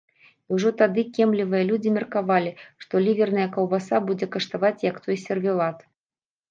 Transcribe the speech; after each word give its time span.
І 0.35 0.51
ўжо 0.55 0.69
тады 0.79 1.03
кемлівыя 1.17 1.67
людзі 1.71 1.93
меркавалі, 1.99 2.55
што 2.85 2.93
ліверная 3.09 3.47
каўбаса 3.59 4.03
будзе 4.09 4.33
каштаваць 4.39 4.77
як 4.91 4.95
той 5.07 5.25
сервелат. 5.29 5.77